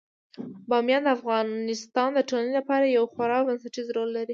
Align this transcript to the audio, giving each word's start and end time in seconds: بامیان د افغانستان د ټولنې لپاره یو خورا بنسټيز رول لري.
بامیان 0.69 1.01
د 1.05 1.09
افغانستان 1.17 2.09
د 2.13 2.19
ټولنې 2.29 2.53
لپاره 2.59 2.85
یو 2.85 3.05
خورا 3.13 3.37
بنسټيز 3.47 3.87
رول 3.95 4.09
لري. 4.17 4.29